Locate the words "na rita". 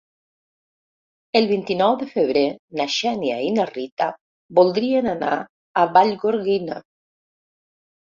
3.59-4.11